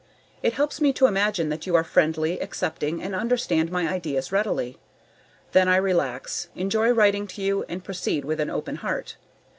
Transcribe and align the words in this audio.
It 0.41 0.53
helps 0.53 0.81
me 0.81 0.93
to 0.93 1.05
imagine 1.05 1.49
that 1.49 1.67
you 1.67 1.75
are 1.75 1.83
friendly, 1.83 2.39
accepting, 2.39 3.03
and 3.03 3.13
understand 3.13 3.71
my 3.71 3.87
ideas 3.87 4.31
readily. 4.31 4.79
Then 5.51 5.67
I 5.69 5.75
relax, 5.75 6.47
enjoy 6.55 6.89
writing 6.89 7.27
to 7.27 7.41
you 7.43 7.65
and 7.69 7.83
proceed 7.83 8.25
with 8.25 8.39
an 8.39 8.49
open 8.49 8.77
heart. 8.77 9.17